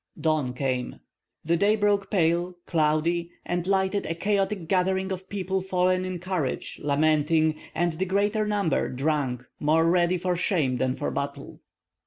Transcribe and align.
Dawn 0.19 0.55
came. 0.55 0.99
The 1.45 1.55
day 1.57 1.75
broke 1.75 2.09
pale, 2.09 2.55
cloudy, 2.65 3.29
and 3.45 3.67
lighted 3.67 4.07
a 4.07 4.15
chaotic 4.15 4.67
gathering 4.67 5.11
of 5.11 5.29
people 5.29 5.61
fallen 5.61 6.05
in 6.05 6.17
courage, 6.17 6.79
lamenting, 6.83 7.53
and 7.75 7.93
the 7.93 8.05
greater 8.05 8.47
number 8.47 8.89
drunk, 8.89 9.45
more 9.59 9.85
ready 9.87 10.17
for 10.17 10.35
shame 10.35 10.77
than 10.77 10.95
for 10.95 11.11
battle. 11.11 11.59